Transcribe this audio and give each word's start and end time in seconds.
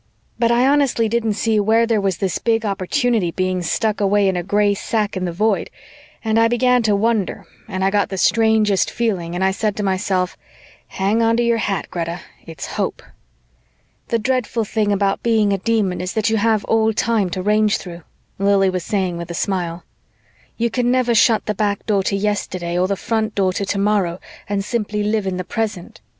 But 0.39 0.49
I 0.51 0.65
honestly 0.67 1.07
didn't 1.07 1.33
see 1.33 1.59
where 1.59 1.85
there 1.85 2.01
was 2.01 2.17
this 2.17 2.39
big 2.39 2.65
opportunity 2.65 3.29
being 3.29 3.61
stuck 3.61 4.01
away 4.01 4.27
in 4.27 4.35
a 4.35 4.41
gray 4.41 4.73
sack 4.73 5.15
in 5.15 5.25
the 5.25 5.31
Void 5.31 5.69
and 6.25 6.39
I 6.39 6.47
began 6.47 6.81
to 6.81 6.95
wonder 6.95 7.45
and 7.67 7.85
I 7.85 7.91
got 7.91 8.09
the 8.09 8.17
strangest 8.17 8.89
feeling 8.89 9.35
and 9.35 9.43
I 9.43 9.51
said 9.51 9.75
to 9.75 9.83
myself, 9.83 10.35
"Hang 10.87 11.21
onto 11.21 11.43
your 11.43 11.59
hat, 11.59 11.87
Greta. 11.91 12.21
It's 12.43 12.65
hope." 12.65 13.03
"The 14.07 14.17
dreadful 14.17 14.65
thing 14.65 14.91
about 14.91 15.21
being 15.21 15.53
a 15.53 15.59
Demon 15.59 16.01
is 16.01 16.13
that 16.13 16.31
you 16.31 16.37
have 16.37 16.65
all 16.65 16.91
time 16.93 17.29
to 17.29 17.43
range 17.43 17.77
through," 17.77 18.01
Lili 18.39 18.71
was 18.71 18.83
saying 18.83 19.17
with 19.17 19.29
a 19.29 19.35
smile. 19.35 19.83
"You 20.57 20.71
can 20.71 20.89
never 20.89 21.13
shut 21.13 21.45
the 21.45 21.53
back 21.53 21.85
door 21.85 22.01
to 22.05 22.15
yesterday 22.15 22.75
or 22.75 22.87
the 22.87 22.95
front 22.95 23.35
door 23.35 23.53
to 23.53 23.65
tomorrow 23.67 24.19
and 24.49 24.65
simply 24.65 25.03
live 25.03 25.27
in 25.27 25.37
the 25.37 25.43
present. 25.43 26.01